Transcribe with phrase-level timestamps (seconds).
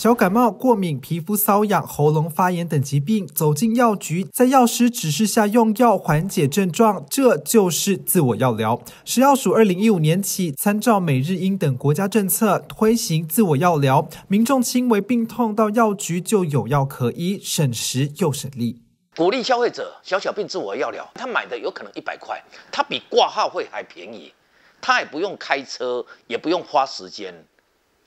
[0.00, 8.80] 小感冒、过敏、皮肤瘙痒、喉咙发炎等疾病，走进药局，在药师指示下用药缓解症状，这就是自我药疗。
[9.04, 18.80] 食药署二零一五年起，参照美日英等国家政策，推行自我药疗，民众轻微病痛到药局就有药可医，省时又省力。
[19.14, 22.42] 鼓励消费者小小病自我药疗，他买的有可能一百块，
[22.72, 24.32] 他比挂号费还便宜，
[24.80, 27.44] 他也不用开车，也不用花时间，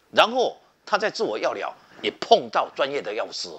[0.10, 1.72] 然后他在自我药疗。
[2.04, 3.50] 也碰到专业的药师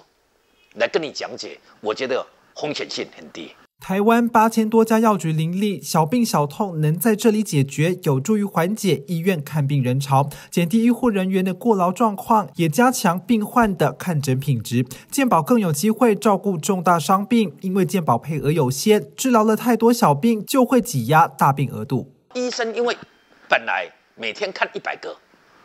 [0.75, 3.51] 来跟你讲解，我觉得风险性很低。
[3.81, 14.85] 台湾八千多家药局林立，小病小痛能在这里解决，有助于缓解医院看病人潮，减低医护人员的过劳状况，也加强病患的看诊品质。
[15.11, 22.11] 健保更有机会照顾重大伤病，因为健保配额有限，治疗了太多小病就会挤压大病额度。
[22.33, 22.97] 医生因为
[23.49, 25.15] 本来每天看一百个，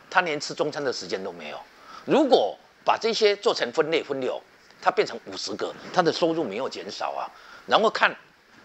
[0.09, 1.57] 他连吃中餐的时间都没有。
[2.05, 4.41] 如果把这些做成分类分流，
[4.81, 7.29] 它变成五十个，它的收入没有减少啊。
[7.67, 8.15] 然后看，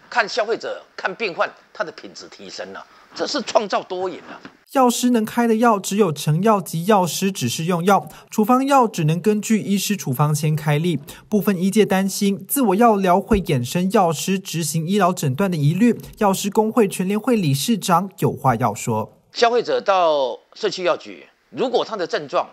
[0.09, 4.41] 看消费者看病患，它的品质提升了，这是创造多赢啊。
[4.73, 10.99] 药师能开的药只有成药及药师指示用药，处方药只能根据医师处方签开立。
[11.29, 15.97] 部分医界担心自我药疗会衍生药师执行医疗诊断的疑虑。
[16.17, 22.49] 药师工会全联会理事长有话要说：消费者到社区药局，如果他的症状，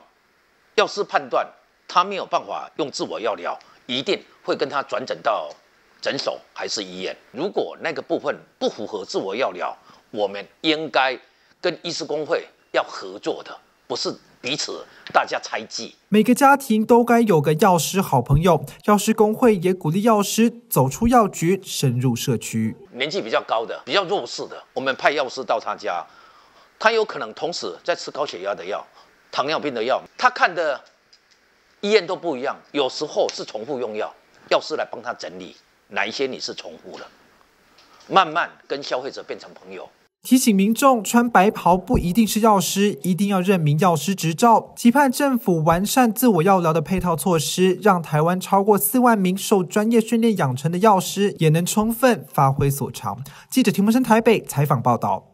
[0.77, 1.47] 药师判断
[1.86, 5.48] 他没有办法用自我药疗，一定会跟他转诊到
[6.00, 7.17] 诊所还是医院。
[7.30, 9.77] 如果那个部分不符合自我药疗，
[10.11, 11.19] 我们应该
[11.61, 15.95] 跟医师工会要合作的，不是彼此大家猜忌。
[16.08, 22.77] 每个家庭都该有个药师好朋友，药师工会也鼓励药师走出药局，深入社区。
[22.92, 26.05] 年纪比较高的、比较弱势的，我们派药师到他家，
[26.78, 28.84] 他有可能同时在吃高血压的药。
[29.34, 30.80] 糖尿病的药，他看的
[31.80, 34.14] 医院都不一样，有时候是重复用药，
[34.48, 35.56] 药师来帮他整理
[35.89, 37.05] 哪一些你是重复的，
[38.06, 39.89] 慢慢跟消费者变成朋友。
[40.22, 44.72] 提醒民众穿白袍不一定是药师，一定要认明药师执照。
[44.77, 53.18] 期盼政府完善自我药疗的配套措施，让台湾超过四万名受专业训练养成的药师也能充分发挥所长。
[53.51, 55.33] 记者田木生台北采访报道。